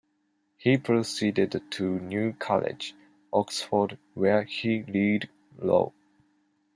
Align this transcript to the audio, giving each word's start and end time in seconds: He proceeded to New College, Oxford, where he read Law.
He 0.57 0.77
proceeded 0.79 1.61
to 1.73 1.99
New 1.99 2.33
College, 2.33 2.95
Oxford, 3.31 3.99
where 4.15 4.41
he 4.41 4.81
read 4.81 5.29
Law. 5.59 5.93